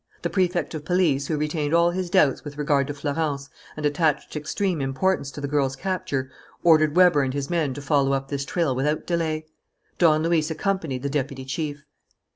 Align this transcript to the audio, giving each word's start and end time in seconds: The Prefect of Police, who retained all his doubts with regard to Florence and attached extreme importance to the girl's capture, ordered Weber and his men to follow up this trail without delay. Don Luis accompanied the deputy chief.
The 0.23 0.31
Prefect 0.31 0.73
of 0.73 0.83
Police, 0.83 1.27
who 1.27 1.37
retained 1.37 1.75
all 1.75 1.91
his 1.91 2.09
doubts 2.09 2.43
with 2.43 2.57
regard 2.57 2.87
to 2.87 2.93
Florence 2.95 3.51
and 3.77 3.85
attached 3.85 4.35
extreme 4.35 4.81
importance 4.81 5.29
to 5.29 5.41
the 5.41 5.47
girl's 5.47 5.75
capture, 5.75 6.31
ordered 6.63 6.95
Weber 6.95 7.21
and 7.21 7.35
his 7.35 7.51
men 7.51 7.75
to 7.75 7.83
follow 7.83 8.13
up 8.13 8.27
this 8.27 8.43
trail 8.43 8.73
without 8.75 9.05
delay. 9.05 9.45
Don 9.99 10.23
Luis 10.23 10.49
accompanied 10.49 11.03
the 11.03 11.09
deputy 11.11 11.45
chief. 11.45 11.85